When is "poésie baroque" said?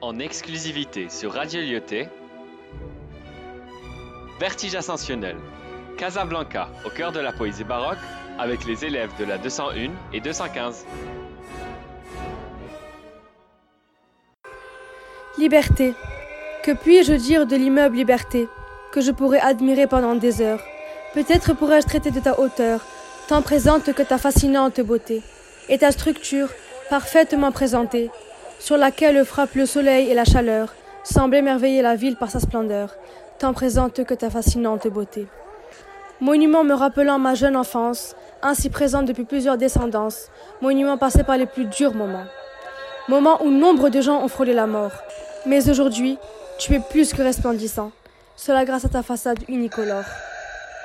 7.32-7.98